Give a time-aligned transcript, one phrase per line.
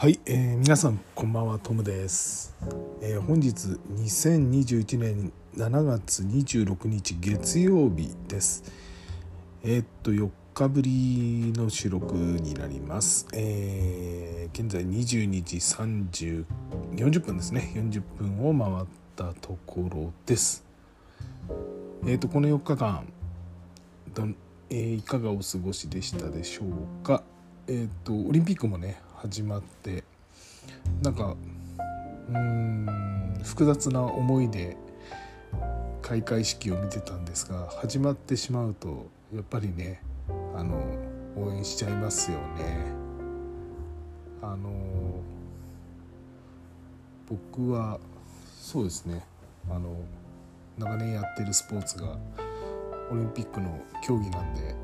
[0.00, 2.56] はい、えー皆さんこんばんはトムです、
[3.02, 3.66] えー本日
[3.96, 8.64] 2021年7月26日月曜日です。
[9.62, 16.46] えーっと4日ぶりの収録になります、えー現在22時30
[16.94, 17.70] 40分ですね。
[17.74, 20.64] 40分を回ったところです。
[22.06, 23.04] えーっとこの4日間
[24.14, 24.34] どん
[24.70, 27.22] えーいかがお過ごしでしたでしょうか？
[27.66, 30.02] えーっとオリンピックもね始まって
[31.02, 31.36] なんか
[32.30, 34.78] うん複雑な思いで
[36.00, 40.00] 開会式を見てたんですが始まってしまうとやっぱりね
[40.56, 40.82] あの
[41.36, 42.92] 応援しちゃいますよね。
[44.42, 44.70] あの
[47.28, 48.00] 僕は
[48.58, 49.22] そうですね
[49.70, 49.96] あの
[50.78, 52.16] 長年やってるスポーツが
[53.12, 54.74] オリンピックの競技なんで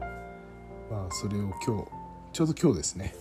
[0.91, 1.89] まあそれを今日
[2.35, 3.15] ちょうど今日ですね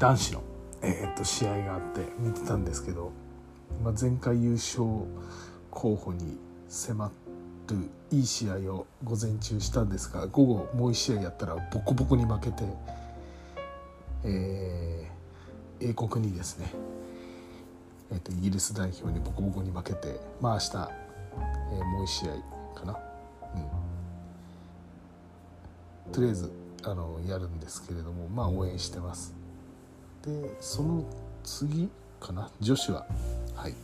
[0.00, 0.42] 男子の、
[0.80, 3.12] えー、と試合があって見てたんですけど、
[3.84, 4.82] まあ、前回優勝
[5.70, 7.12] 候補に迫
[7.68, 7.76] る
[8.10, 12.64] いい試合を午前中したんですが午後もう1試合やったらボコボコに負けて、
[14.24, 15.10] えー
[15.82, 16.66] 英国にですね、
[18.12, 20.90] えー、とイギリス代表にボコボコに負けてまあ明日、
[21.72, 22.98] えーもう1試合かな。
[26.06, 26.12] うん。
[26.12, 29.39] とりあえずあのやるんですけれどもまあ応援してます
[30.24, 31.04] でその
[31.42, 31.88] 次
[32.20, 32.50] かな？
[32.60, 33.06] 女子は。
[33.54, 33.74] はい。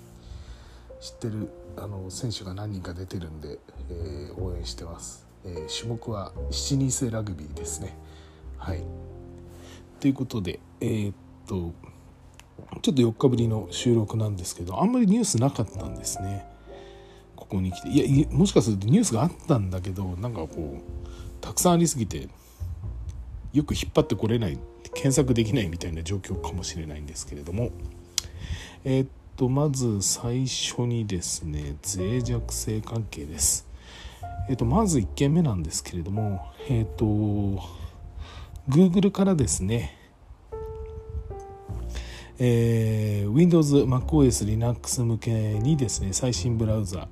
[1.01, 3.59] 知ってるあの選手が何人か出てるんで、
[3.91, 7.97] えー応援してます、えー種目は7人制ラグビーですね。
[8.59, 8.83] はい。
[10.01, 11.15] ということでえーっ
[11.47, 11.73] と
[12.83, 16.47] ちょっと4日ぶりの収録なんですけどあんまりニュースなかったんですね。
[17.35, 17.89] ここに来て。
[17.89, 20.81] いやいやもしかするとニュースがあったんだけどなんかこう
[21.41, 22.29] たくさんありすぎて
[23.53, 24.59] よく引っ張ってこれない
[24.97, 27.71] 検索できないみたいな状況かもしれないんですけれども。
[28.85, 33.67] えーっとまず最初にですね脆弱性関係です。
[34.49, 37.05] えーっとまず1件目なんですけれどもえーっと
[38.69, 39.99] Google からですね
[42.39, 47.09] えー Windows、MacOS、Linux 向けにですね最新ブラウザ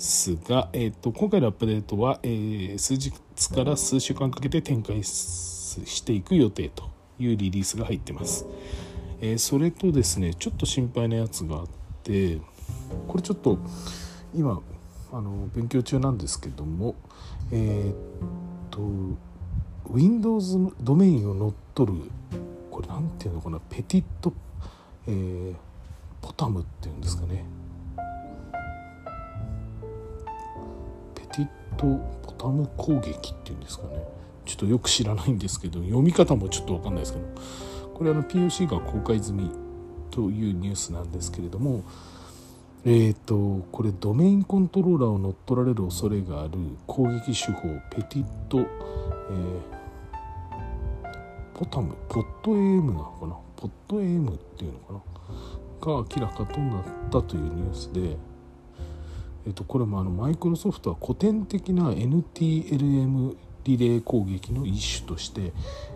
[0.00, 3.12] すが、えー、と今回のアップデートは、えー数日
[3.54, 8.46] から数週間かけて展開していく予定というリリースが入ってます、
[9.20, 11.68] えーそれとですねちょっと心配なやつがあっ
[12.02, 12.38] て
[13.06, 13.58] これちょっと
[14.34, 14.60] 今
[15.12, 16.94] あの勉強中なんですけども
[17.50, 17.94] えーっ
[18.70, 18.80] と
[19.92, 21.98] Windows ドメインを乗っ取る
[22.70, 24.32] これなんていうのかなペティット、
[25.06, 25.54] えー
[26.22, 27.44] ポタムっていうんですかね。
[31.14, 31.86] ペティット
[32.22, 34.04] ポタム攻撃っていうんですかね。
[34.44, 37.24] ちょっとよく知らないんですけど読み方もちょっと分かんないですけど
[37.94, 39.50] これあの POC が公開済み
[40.10, 41.84] というニュースなんですけれども
[42.84, 46.52] えー、とこれドメインコントローラーを乗っ取られる恐れがある
[46.86, 49.80] 攻撃手法ペティット、えー
[51.52, 53.36] ポタムポット AM なのかな？
[53.54, 55.00] ポット AM っていうのかな？
[55.94, 58.16] が明らかとなったというニュースで、
[59.46, 65.52] えー、とこれもあのマイクロソフトは古典的な NTLM リレー攻撃の一種として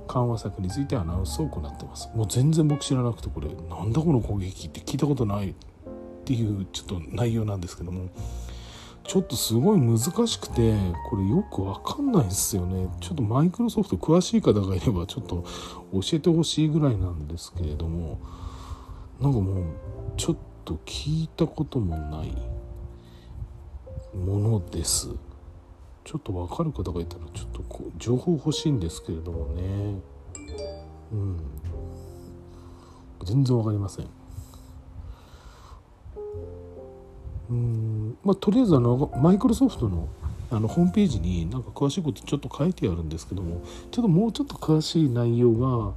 [0.06, 2.10] 緩和策についてアナウンスを行ってます。
[2.14, 5.54] もう全然僕知らなくてこれなんだこの攻撃って聞いたことない。
[6.24, 8.08] っていうちょっと内容なんですけども
[9.06, 10.74] ちょっとすごい難しくて
[11.10, 12.88] これよくわかんないですよね。
[13.02, 15.44] ちょっとマイクロソフト詳しい方がいればちょっと
[15.92, 18.18] 教えてほしいぐらいなんですけれども
[19.20, 19.64] なんかもう
[20.16, 22.32] ちょっと聞いたこともない
[24.16, 25.08] ものです。
[26.04, 30.00] ちょっとわかる方がいたらちょっとこう情報欲しいんですけれどもね。
[31.12, 31.36] うん。
[33.22, 34.23] 全然わかりません。
[37.50, 38.18] うん。
[38.24, 40.08] まあとりあえずあのマイクロソフトの
[40.50, 45.92] あのホームページになんか詳しいことちょっと書いてあるんですけどもちょっともうちょっと詳しい内容が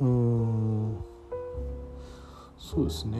[0.00, 0.96] うん。
[2.58, 3.16] そうですね。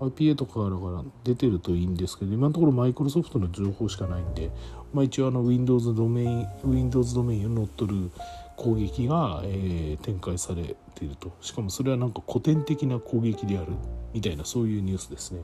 [0.00, 4.50] IPA とかから出てるといいんですけど今のところマイクロソフトの情報しかないんで、
[4.94, 8.10] まあ、一応あの Windows ドメイン Windows ドメインを乗っ取る
[8.56, 11.32] 攻撃が、えー展開されていると。
[11.40, 13.72] しかもそれはなんか古典的な攻撃である
[14.14, 15.42] みたいなそういうニュースですね。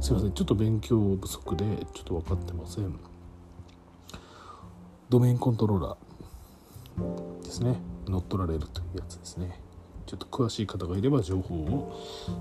[0.00, 0.32] すいません。
[0.32, 2.98] ちょっと勉強不足でちょっと分かってません。
[5.08, 7.80] ドメインコントローラーですね。
[8.06, 9.60] 乗っ取られるというやつですね。
[10.06, 11.96] ちょっと詳しい方がいれば情報を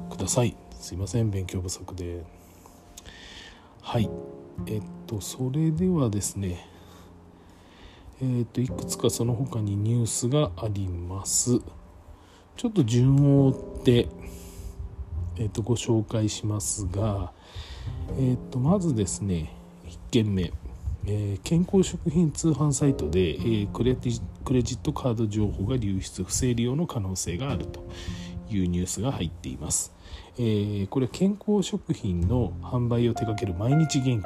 [0.10, 0.56] ください。
[0.80, 1.32] すいません。
[1.32, 2.24] 勉強不足で。
[3.82, 4.10] はい。
[4.68, 6.68] えっとそれではですね。
[8.22, 11.60] えっといくつかその他にニュースがあります。
[12.56, 14.10] ちょっと順を追って
[15.40, 17.32] えっとご紹介しますが
[18.18, 19.54] えっとまずですね
[19.88, 20.52] 1件目。
[21.06, 24.20] えー、健康食品通販サイトで、えー、クレジ
[24.76, 27.88] ットカード情報が流出不正利用の可能性があると
[28.50, 29.94] いうニュースが入っています、
[30.38, 34.26] えー、これは健康食品の販売を手掛ける毎日元気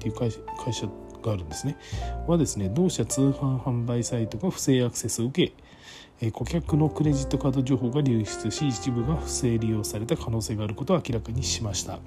[0.00, 0.86] ていう会社
[1.22, 1.76] があるんですね。
[2.26, 5.54] はですね同社通販販売サイトが不正アクセスを受け
[6.30, 11.98] 顧客のクレジットカード情報が流出し一部が不正利用された可能性があることを明らかにしました。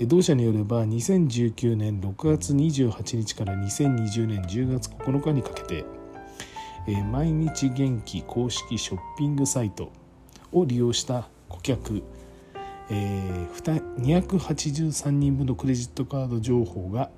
[0.00, 5.84] 同社によれば2019年6月28日から2020年10月9日にかけて
[7.12, 9.92] 毎日元気公式ショッピングサイト
[10.50, 12.02] を利用した顧客
[12.90, 17.12] 283人分のクレジットカード情報が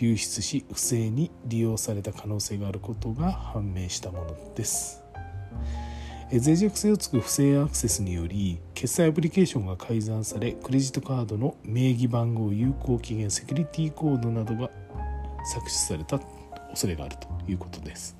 [0.00, 5.02] 流出し不正に利用された可能性があることが判明したものです。
[6.32, 14.70] 脆弱性をつく不正アクセスにより決済アプリケーションが改ざんされクレジットカードの名義番号有効期限セキュリティコードなどが
[15.52, 16.20] 搾取された
[16.70, 18.16] 恐れがあるということです。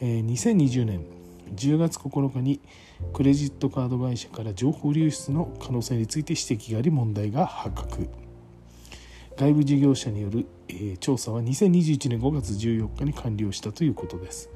[0.00, 1.04] 2020年
[1.54, 2.60] 10月9日に
[3.12, 8.08] クレジットカード会社から情報流出の可能性について指摘があり問題が発覚
[9.40, 10.44] 外部事業者による、
[10.98, 14.50] 調査は2021年5月14日に完了したということです。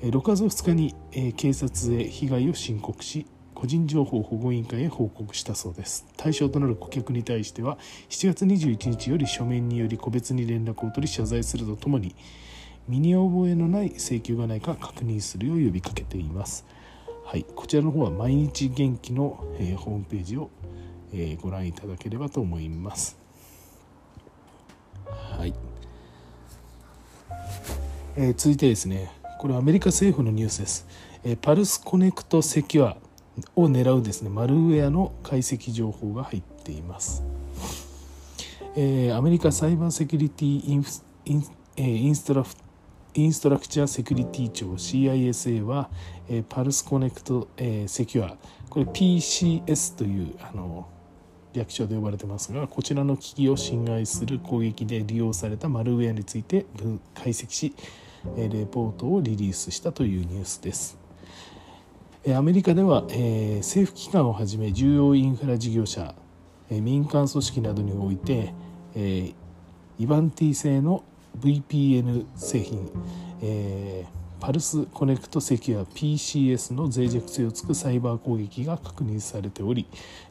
[0.00, 6.06] 6月2日に警察へ被害を申告し個人情報保護委員会へ報告したそうです。
[6.16, 12.14] 対象となる顧客に対しては7月21日より書面により個別に連絡を取り謝罪するとともに
[12.86, 16.64] 身に覚えのない請求がないか確認するよう呼びかけています。
[17.24, 20.48] はい、こちらの方は毎日元気の、えー、ホームページを、
[21.12, 23.25] えー、ご覧いただければと思います。
[25.38, 25.54] はい、
[28.16, 30.86] えー、続いてですねこれはアメリカ政府のニュースです、
[31.24, 32.96] えー、パルスコネクトセキュア
[33.54, 37.22] を狙うですねマルウェアの解析情報が入っています、
[38.76, 40.84] えー、アメリカサイバーセキュリティイン
[41.26, 41.44] イン,、
[41.76, 42.54] えー、インストラフ
[43.14, 45.88] インストラクチャーセキュリティ庁 CISA は、
[46.28, 48.36] えー、 Pulse Connect、えー、 Secure。
[48.68, 50.86] これ PCS というあの
[51.56, 56.66] 略称で呼ばれてますがこちらの機器を侵害する攻撃で利用されたマルウェアについて
[57.14, 57.74] 解析し
[58.36, 60.98] レポートをリリースしたというニュースです。
[62.34, 66.12] アメリカでは政府機関をはじめ重要インフラ事業者
[66.68, 68.52] 民間組織などにおいて
[68.96, 71.04] イバンティ製の
[71.38, 72.90] VPN 製品
[74.46, 79.88] パルスコネクトセキュア PCS の脆弱性をつくサイバー攻撃が確認されており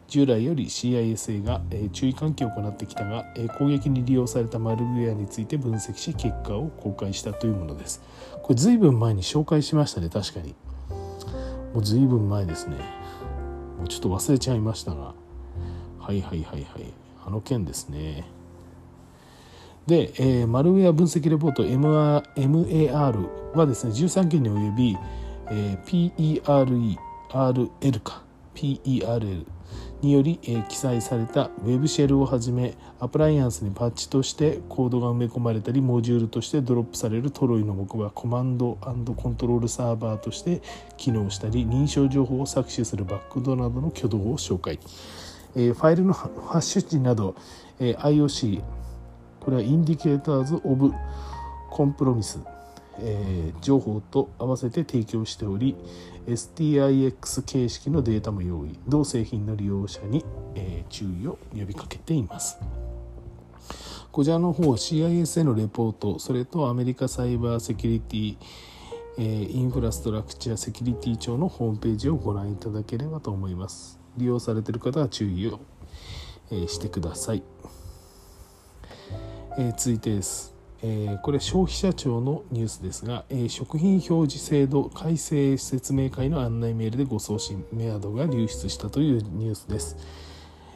[0.08, 3.26] 従来より CISA が注意喚起を行ってきたが
[3.58, 8.02] 攻撃に利用されたマルウェアについて分析し結果を公開したというものです。
[8.42, 10.56] これ随分前に紹介しましたね確かに。
[11.74, 12.78] もう随分前ですね。
[13.78, 15.14] もうちょっと忘れちゃいましたが。
[16.00, 16.86] はいはいはいはい。
[17.28, 18.24] あの件ですね。
[19.88, 24.98] で、えー、マルウェア分析レポート MAR はですね13件に及び、
[25.52, 28.26] えー、PERERL か。
[28.56, 29.46] PERL
[30.02, 40.62] により、えー、記載された Web シェルをはじめアプライアンスにパッチとしてコードが埋め込まれたりモジュールとしてドロップされるトロイの木はコマンドコントロールサーバーとして
[40.98, 44.80] 機能したり認証情報を窃取するバックドアなどの挙動を紹介、
[45.56, 47.36] えー、ファイルのハッシュ値など、
[47.80, 48.62] えー、IOC
[49.46, 50.92] これは Indicators of
[51.70, 52.40] Compromise、
[53.00, 55.76] えー、情報と合わせて提供しており
[56.26, 60.26] STIX 形式のデータも用意同製品の利用者に、
[60.56, 62.58] えー、注意を呼びかけています。
[64.12, 68.38] こちらの方 CIS へのレポートそれとアメリカサイバーセキュリティ
[69.18, 74.00] え、インフラストラクチャーセキュリティ庁のホームページをご覧いただければと思います。
[74.18, 75.60] 利用されている方は注意を、
[76.52, 77.44] え、してください。
[79.58, 89.96] えー、続いてです、えー、これ消費者庁のニュースですが、えー、食品表示制度改正説明会の案内メールでご送信メアドが流出したというニュースです、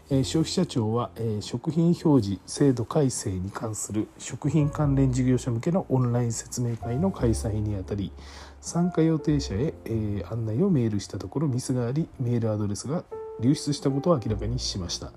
[0.09, 8.13] え消費者庁は、え食品表示制度改正に関する食品関連事業者向けのオンライン説明会の開催にあたり
[8.61, 13.03] 参加予定者へ、え案内をメールしたところミスがありメールアドレスが
[13.39, 15.11] 流出したことを明らかにしました。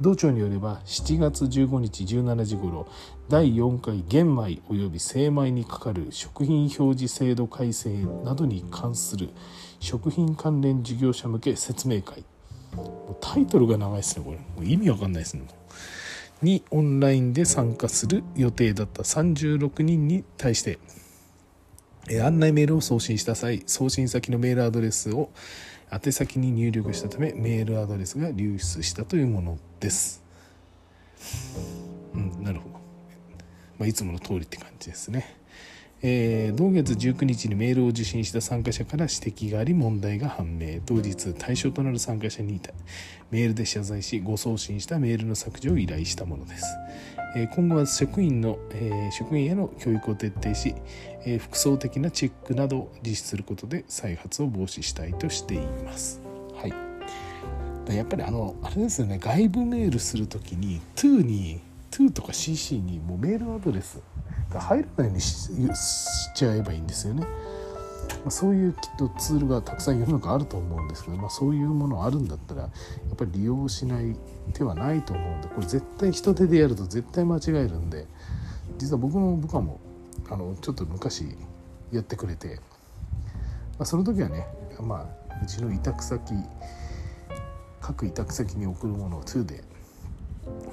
[0.00, 2.86] 同庁によれば7月15日17時ごろ
[3.28, 7.90] 第4回玄米及び精米にかかる食品表示制度改正
[8.24, 9.30] などに関する
[9.80, 12.24] 食品関連事業者向け説明会。
[13.20, 14.38] タイトルが長いですねこれ。
[14.38, 15.42] もう意味わかんないですね。
[16.42, 20.78] にオンラインで参加する予定だった36人に対して
[22.22, 25.30] 案内メールを送信した際送信先のメールアドレスを
[25.90, 30.22] 宛先に入力したためメールアドレスが流出したというものです。
[32.14, 32.74] うんなるほど、
[33.78, 35.38] まあ、いつもの通りって感じですね。
[36.00, 40.80] えー、同月19日にメールを受信した参加者から指摘があり問題が判明。
[40.86, 42.72] 当日対象となる参加者にいた
[43.32, 46.64] メールで謝罪しご送信したメールの削除を依頼したものです、
[47.54, 48.58] 今後は職員の、
[49.12, 50.74] 職員への教育を徹底し、
[51.24, 56.20] えー、複層的なチェックなどを実施することで再発を防止したいとしています。
[56.54, 57.94] はい。
[57.94, 59.18] やっぱりあのあれですよね。
[59.18, 64.00] 外部メールするときに to に to とか CC にもうメールアドレス
[64.50, 67.26] が入らないようにしちゃえばいいんですよね。
[68.24, 72.68] ま、そういうきっとツールがたくさん世の中あると思うんですけど、まあ、そういうものあるんだったらや
[73.12, 74.16] っぱり利用しない
[74.52, 78.06] 手はないと思うんでこれ絶対人手でやると絶対間違えるんで
[78.78, 79.80] 実は僕の部下も
[80.30, 81.24] あのちょっと昔
[81.92, 82.56] やってくれて、
[83.78, 84.46] まあ、その時はね、
[84.80, 86.34] まあ、うちの委託先
[87.80, 89.64] 各委託先に送るものを2で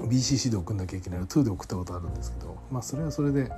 [0.02, 3.50] BCC で送んなきゃいけないの2で送ったことあるんですけどまあそれはそれで、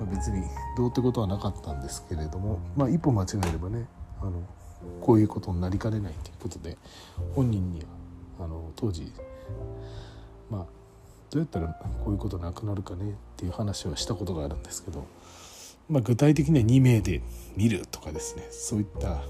[0.00, 0.42] まあ、別に
[0.76, 3.86] どうってことはなかったんですけれどもまあ一歩間違えればね
[4.22, 4.42] あの
[5.02, 6.78] こういうことになりかねないということで
[7.34, 7.86] 本人には
[8.40, 9.12] あの当時
[10.50, 10.66] まあ
[11.30, 11.68] どうやったら
[12.02, 15.06] こういうことなくなるかねっていう話はしたことがあるんですけど、
[15.88, 17.22] まあ、具体的には2名で
[17.56, 19.22] 見るとかですねそういった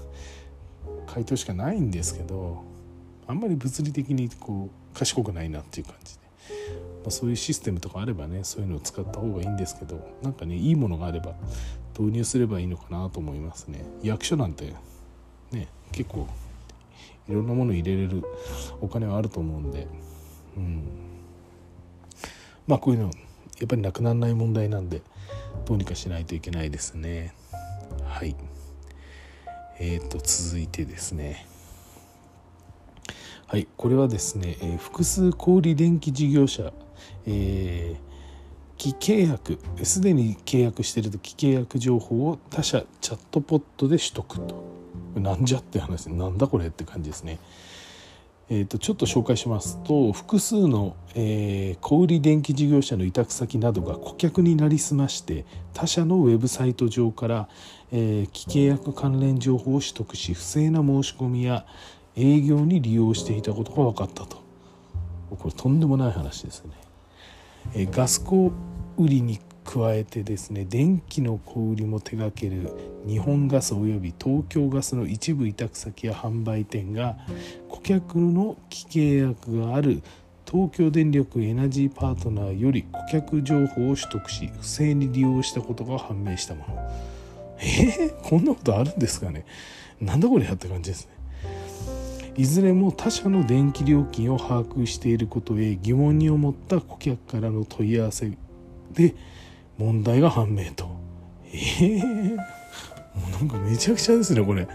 [1.05, 2.63] 回答しかないんですけど
[3.27, 6.17] あんまり物理的にこう賢くないなっていう感じ、
[7.07, 11.33] あ、そういうシステムとかあればねそういうのを使った方がいいんですけどなんかねいいものがあれば
[11.97, 13.83] 導入すればいいのかなと思いますね。
[14.03, 14.73] 役所なんて
[15.51, 16.27] ね結構
[17.27, 18.23] いろんなもの入れれる
[18.81, 19.87] お金はあると思うんで。
[20.57, 20.83] うん。
[22.67, 23.11] まあこういうのや
[23.65, 25.01] っぱりなくならない問題なんで
[25.65, 27.33] どうにかしないといけないですね。
[28.05, 28.35] はい。
[29.79, 31.47] えーと続いてですね。
[33.51, 36.71] はい、これはですね、えー、複数小売電気事業者、
[37.25, 44.81] えー、既契約すでに契約していると既契約情報を他社チャットポットで取得と。
[45.15, 47.39] なんじゃって話なんだこれって感じですね。
[48.49, 57.47] えーと、ちょっと紹介しますと複数の、えー、小売電気事業者の委託先などが顧客になりすまして他社のウェブサイト上から、
[57.93, 61.65] えー、既契約関連情報を取得し不正な申し込みや、
[62.15, 64.41] 営業に利用していたことが分かったと。
[65.29, 66.71] これとんでもない話ですね、
[67.73, 68.51] えガスコ
[68.97, 72.71] 売りに加えてですね電気の小売りも手掛ける
[73.07, 77.17] 日本ガスおよび東京ガスの一部委託先や販売店が
[77.69, 80.01] 顧客の既契約がある
[80.51, 86.91] 東京電力エナジーパートナーより顧客情報を取得し不正に利用したことが判明したもの。
[87.59, 89.45] えー、こんなことあるんですかね。
[90.01, 91.13] なんだこれやって感じですね。
[92.37, 98.31] いずれも他社の電気料金を把握していることへ疑問に思った顧客からの問い合わせ
[98.93, 99.15] で
[99.77, 100.89] 問題が判明と。
[101.45, 102.43] え えー、も
[103.27, 104.67] うなんかめちゃくちゃですねこれ。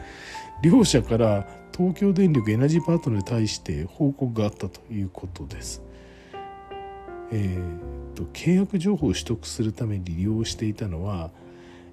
[0.62, 1.46] 両社から
[1.76, 5.82] 東京電力エナジーパートナーに対して報告があったということです。
[7.32, 11.30] えーと、と契約情報を取得するために利用していたのは、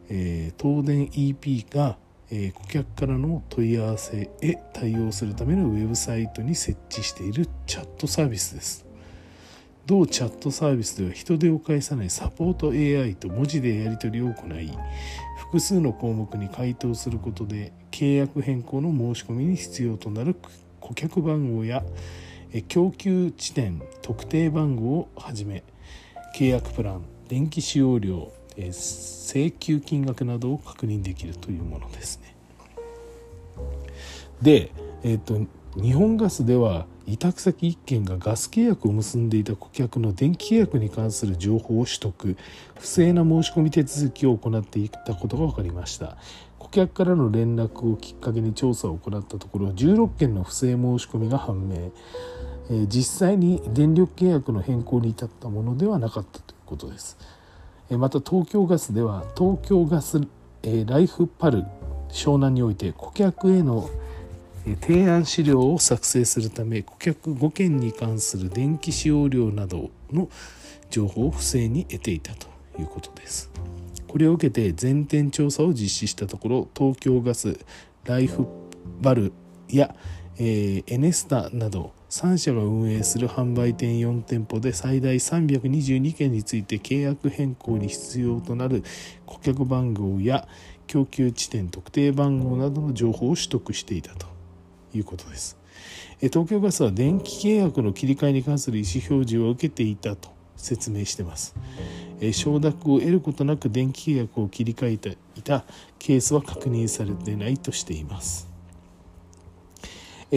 [0.10, 1.98] えー、東電 EP が
[2.36, 8.94] え顧客からの問い合わせへ対応するためのウェブサイトに設置しているチャットサービスです。
[9.86, 14.72] 同チャットサービスでは人手を介さないサポート AI と文字でやり取りを行い
[15.38, 20.38] 複数の項目に回答することで契約変更の申し込みに必要となる
[20.80, 21.84] 顧客番号や
[22.70, 25.64] 供給地点特定番号をはじめ
[26.34, 32.36] 契約プラン電気使用量え請求金額などを確認できるというものですね。
[34.42, 34.72] で、
[35.04, 35.40] えーと、
[35.76, 42.38] 日本ガスでは委託先1件がガス契約を結んでいた顧客の電気契約に関する情報を取得。
[42.80, 46.18] 不正な申し込み手続きを行っていたことが分かりました。
[46.60, 51.92] 顧客からの連絡をきっかけに調査を行ったところ16件の不正申し込みが判明、
[52.70, 57.18] えー、実際に電力契約の変更に至ったものではなかったということです。
[57.90, 60.22] また東京ガスでは東京ガス
[60.86, 61.64] ライフパル
[62.10, 63.90] 湘南において顧客への
[64.82, 70.30] 提案資料を作成するため顧客5件に関する電気使用量などの
[70.90, 72.48] 情報を不正に得ていたと
[72.80, 73.52] いうことです。
[74.08, 77.58] これを受けて全店調査を実施したところ東京ガス
[78.06, 78.48] ライフ
[79.02, 79.34] バル
[79.68, 79.96] や、
[80.38, 88.84] えー、エネスタなど3社が運営する販売店4店舗で最大322件について契約変更に必要となる
[89.26, 90.48] 顧客番号や
[90.86, 94.28] 供給地点特定番号などの情報を取得していたと
[94.94, 95.58] いうことです。
[96.20, 101.56] 東京ガスは電気契約の切り替えに関する意思表示を受けていたと説明してます。
[102.32, 105.66] 承諾を得ることなく電気契約を切り替えていた
[105.98, 108.53] ケースは確認されてないとしています。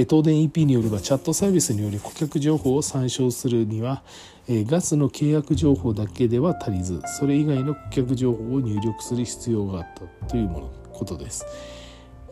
[0.05, 4.03] 東電 EP によればチャットサービスにより顧客情報を参照するには
[4.47, 11.47] ガスの契約情報だけでは足りずそれ以外の顧客情報を入力する必要があったというものことです。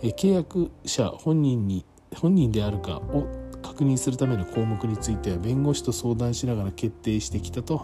[0.02, 3.26] 契約者本人に本人であるかを
[3.62, 7.80] 確認するための項目については弁護士と相談しながら決定してきたと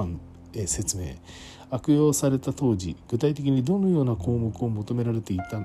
[0.67, 1.15] 説明。
[1.71, 5.65] 悪用された当時具体的にどのような項目を求められていた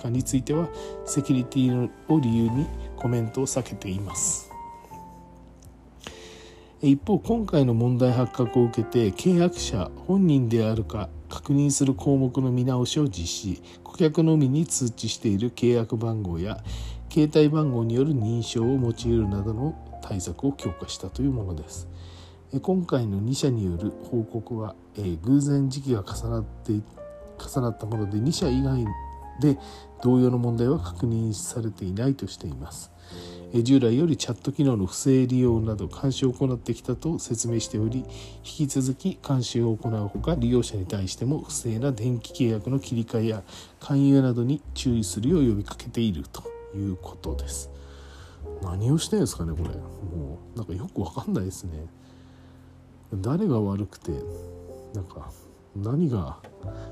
[0.00, 0.68] かについては
[1.04, 4.50] セキュリティを理由にコメントを避けています。
[6.80, 13.62] 一方今回の問題発覚を受けて契約者本人であるか確認する項目の見直しを実施。
[13.84, 16.62] 顧客のみに通知している契約番号や
[17.10, 21.88] 携帯番号による認証を用いるなどの対策を強化したというものです。
[22.60, 24.74] 今回の2社による報告は
[25.22, 26.72] 偶然時期が重なって
[27.38, 28.84] 重なったもので2社以外
[29.42, 29.58] で
[30.02, 32.90] 同様の問題は確認されていないとしています。
[33.62, 43.42] 従来よりチャット機能の不正利用など監視を行ってきたと説明しており引き続き監視を行うほか利用者に対しても不正な電気契約の切り替えや
[43.78, 46.42] 勧誘などに注意するよう呼びかけていると
[46.74, 47.70] いうことです。
[48.62, 49.68] 何をしてんですかねこれ。
[49.68, 51.72] もうなんかよくわかんないですね。
[53.12, 54.12] 誰が悪くて
[54.94, 55.30] なんか
[55.76, 56.38] 何が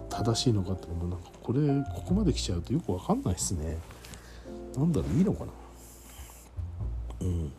[0.09, 1.61] 正しいのかってもなんかこれ
[1.95, 3.79] ここまで来ちゃうとよく分かんないっすね。
[4.77, 5.53] なんだろういいのかな？
[7.21, 7.53] うん。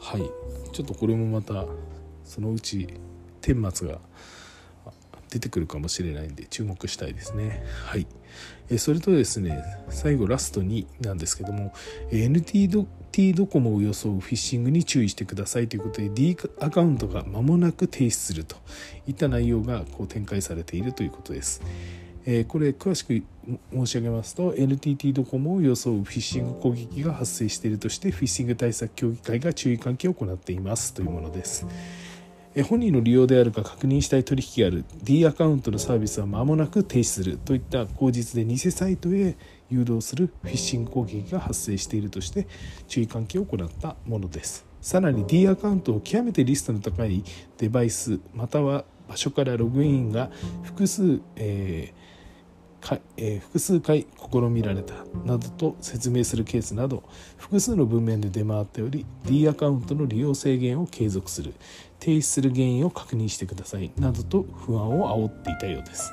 [0.00, 0.22] はい。
[0.72, 1.66] ちょっとこれもまた
[2.24, 2.94] そのうち
[3.40, 3.98] 顛末が
[5.30, 8.06] 出てくるかもしれないんで注目したいですねはい
[8.68, 11.72] えそれとですね最後ラストになんですけども
[12.10, 18.56] NTT ドコモを装うフィッシングに注意してくださいということで D アカウントが間もなく停止すると
[19.06, 21.62] いった内容がこう展開されているということです。
[22.26, 23.22] えこれ詳しく
[23.72, 31.66] 申し上げますと NTT ドコモを装うフィッシング攻撃が発生しているとしてフィッシング対策協議会が注意喚起を行っていますというものです。
[32.68, 34.84] 本人の利用であるか確認したい取引がある。
[35.04, 39.36] D アカウントのサービスは間もなく停止するといった口実で偽サイトへ
[39.70, 42.48] 誘導するフィッシング攻撃が発生しているとして
[42.88, 44.66] 注意喚起を行ったものです。
[44.80, 47.22] さらに D アカウントを極めてリストの高い
[47.58, 50.30] デバイスまたは場所からログインが
[50.62, 52.10] 複数、えー
[53.16, 57.04] えー、複数回試みられたなどと説明するケースなど
[57.36, 61.54] 複数の文面で出回っており D アカウントの利用制限を継続する。
[62.00, 63.92] 停止する原因を確認してください。
[63.98, 66.12] などと不安を煽っていたようです、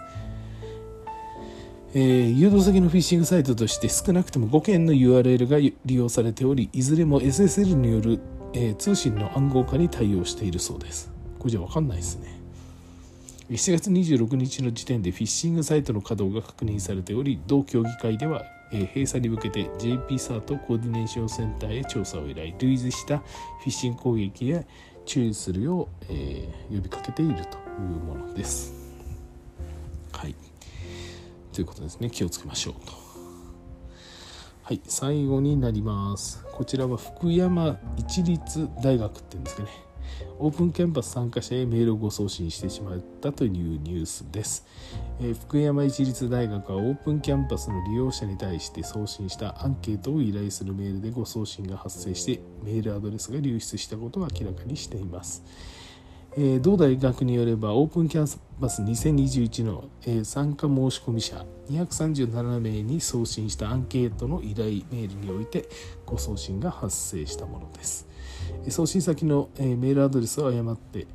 [1.94, 8.20] えー、誘導先のフィッシングサイトとして少なくとも5件の URL が利用されておりいずれも SSL による、
[8.54, 11.12] えー、通信の暗号化に対応しているそうです。
[11.40, 12.38] これじゃ分かんないですね。
[13.50, 22.54] 7月26日の時点でフィッシングサイトの稼働が確認されており同協議会では閉鎖に向けて JP サートコーディネーションセンターへ調査を依頼。
[22.60, 24.64] 類似したフィッシング攻撃や
[25.08, 27.42] 注意するよう、えー、呼びかけているとい
[27.78, 28.74] うものです。
[30.12, 30.36] はい
[31.54, 32.94] ということですね気をつけましょうと。
[34.64, 36.46] はい最後になります。
[36.52, 39.87] こちらは福山一律大学って言うんですかね。
[40.40, 44.66] オープンキャンパス参加者へメールをご送信してしまったというニュースです、
[45.22, 55.44] え、福山一律大学はオープンキャンパスの利用者に対して送信したアンケートを依頼するメールでご送信が発生してメールアドレスが流出したことを明らかにしています。
[56.40, 65.68] え、同大学によればオープンキャンパス2021の、え、参加申込者237名に送信したアンケートの依頼メールにおいて
[66.06, 68.07] ご送信が発生したものです。
[68.70, 71.08] 送信先のメールアドレスを誤って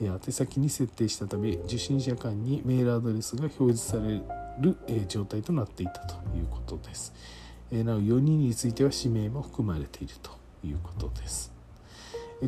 [0.00, 4.20] 宛先に設定したため受信者間にメールアドレスが表示され
[4.60, 4.76] る
[5.08, 7.12] 状態となっていたということです
[7.70, 10.30] なお4人については氏名も含まれていると
[10.64, 11.52] いうことです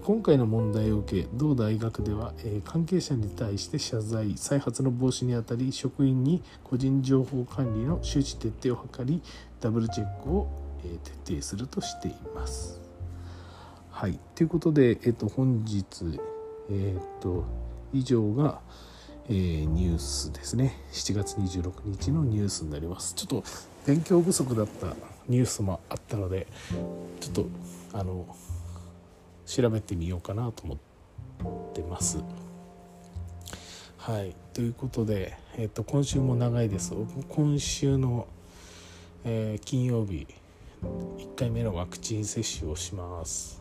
[0.02, 2.32] 今回の問題を受け同大学では
[2.64, 9.20] 関係者に対して謝罪再発の防止にあたり職員に個人情報管理の周知徹底を図り
[9.60, 10.48] ダブルチェックを、
[11.24, 12.79] 徹底するとしています。
[14.00, 14.18] はい。
[14.34, 16.18] ということで、えー、と本日、
[16.70, 17.44] えー、と
[17.92, 18.62] 以上が、
[19.28, 20.78] えー、ニュースですね。
[20.90, 23.12] 7月26日のニュースになります。
[23.14, 23.44] ちょっと
[23.86, 24.96] 勉強不足だった
[25.28, 26.46] ニュースもあったので
[27.20, 27.46] ちょっと
[27.92, 28.24] あの
[29.44, 32.24] 調べてみようかなと思ってます。
[33.98, 34.34] はい。
[34.54, 36.94] ということで、えーと、今週も長いです。
[37.28, 38.28] 今週の、
[39.26, 40.26] えー、金曜日
[41.18, 43.59] 1回目のワクチン接種をします。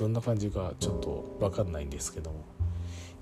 [0.00, 2.42] どんな感じかちょっと分かんないんですけども。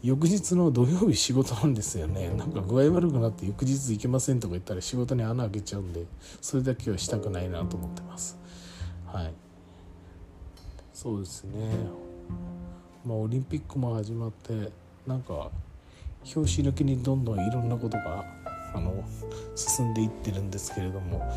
[0.01, 2.29] 翌日の土曜日仕事なんですよね。
[2.29, 6.05] なんか具合悪くなって翌日行けませんとか言ったら仕事に穴開けちゃうんで
[6.41, 8.38] それだけはしたくないなと思ってます。
[9.07, 9.35] はい。
[10.95, 11.69] そうですね。
[13.05, 14.71] まあオリンピックも始まって
[15.05, 15.51] なんか
[16.25, 18.25] 拍子抜きにどんどんいろんなことが
[18.73, 19.05] あの
[19.57, 21.29] 進んでいってるんですけれども。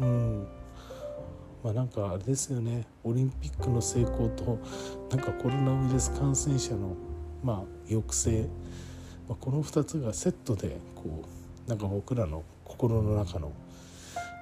[0.00, 0.59] うん
[1.62, 2.86] まあなんかあれですよね。
[3.04, 4.58] オリンピックの成功と
[5.10, 6.96] なんかコロナウイルス感染者の
[7.42, 8.48] まあ抑制、
[9.28, 11.24] まあ、この2つがセットでこ
[11.66, 13.52] うなんか僕らの心の中の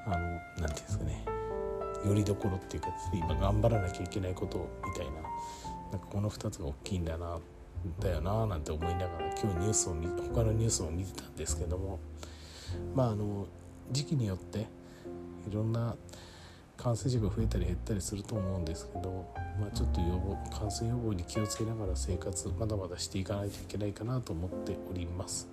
[0.07, 0.22] 何て
[0.57, 1.24] 言うんですかね。
[2.07, 5.12] よりどころっていうか今頑張らなきゃいけないことみたいな。
[5.90, 7.38] なんかこの2つが大きいんだな
[7.98, 11.98] だよななんて思いながら今日ニュースを他のニュースを見てたんですけども。
[12.94, 13.46] まああの
[13.90, 14.66] 時期によって
[15.48, 15.96] いろんな
[16.79, 19.27] 感染者が増えたり減ったりすると思うんですけど、
[19.61, 25.49] まあ、ちょっと予防感染予防に気をつけながら生活まだまだしていかないといけないかなと思っております。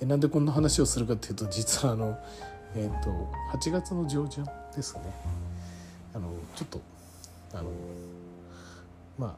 [0.00, 2.18] えなんでこんな話をするかっていうと実はあの、
[2.76, 3.10] えーと、
[3.56, 4.44] 8月の上旬
[4.76, 5.00] ですね
[6.14, 6.80] あのちょっと
[7.54, 7.70] あの
[9.18, 9.36] まあ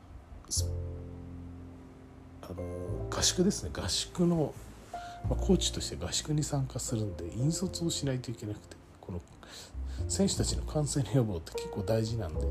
[2.42, 4.53] あの合宿ですね合宿の、
[4.92, 5.00] ま
[5.33, 9.20] あ、コーチとして合宿に参加するんで引率をしないといけなくてこの
[10.09, 12.46] 選手たちの感染予防って結構大事なんで、ま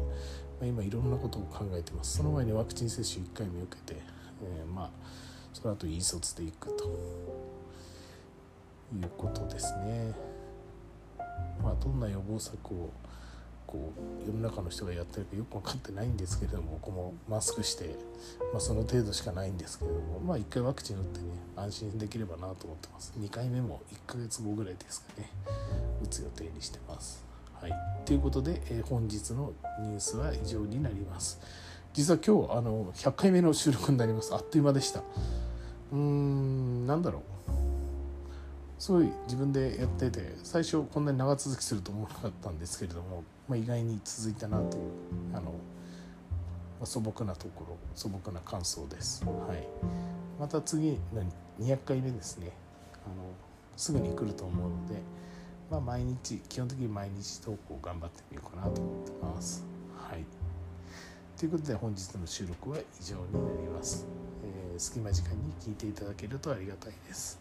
[0.63, 2.17] あ、今いろんなことを考えてます。
[2.17, 4.01] その前にワクチン接種1回目受けて、
[4.41, 4.89] えー、まあ
[5.53, 6.85] その後引率でいくと
[8.95, 10.13] いうことですね。
[11.61, 12.89] まあどんな予防策を
[13.73, 13.91] こ
[14.23, 17.95] う世の中の人がやってるかよく分かってないんですけれども僕もマスクして、
[18.51, 21.25] まあ、その程度しかないんですけれどもまあ1回ワクチン打ってね
[21.55, 23.13] 安心できればなと思ってます。
[23.17, 25.29] 2回目も1ヶ月後ぐらいですかね
[26.03, 27.32] 打つ予定にしてます。
[27.63, 27.73] はい。
[28.03, 31.39] ということで、えー、本日のニュースは以上になります。
[31.93, 34.35] 実は今日あの100回目の収録になります。
[34.35, 34.99] あっという間でした。
[34.99, 37.21] うーんなんだろう。
[38.77, 44.83] すごい自分でやってて最初こんなに長続きすると思わなかったんですけれどもまあ、意外に続いたなという
[45.31, 45.51] あの、ま
[46.81, 49.23] あ、素朴なところ素朴な感想です。
[49.23, 49.65] はい、
[50.37, 50.97] また次
[51.61, 52.51] 200回目ですね。
[53.05, 53.23] あの
[53.77, 54.95] すぐに来ると思うので、
[55.73, 59.65] まあ、毎日基本的に毎日投稿頑張ってみようかなと思ってます。
[59.97, 60.23] はい、
[61.35, 64.05] ということで本日の収録は以上になります。
[64.43, 67.39] えー、隙間時間に聞いていただけるとありがたいです。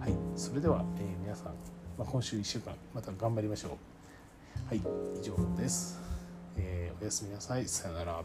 [0.00, 1.54] はい、それでは、えー、皆さん、
[1.98, 3.70] まあ、今週1週間また頑張りましょう。
[4.68, 6.00] はい以上です、
[6.56, 8.24] えー、おやすみなさいさよなら